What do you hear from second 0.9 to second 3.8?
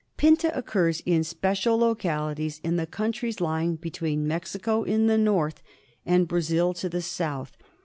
in special localities in the countries lying